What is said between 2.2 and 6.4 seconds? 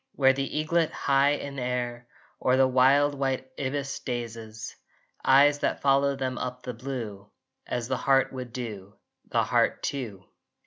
Or the wild white ibis, dazes Eyes that follow them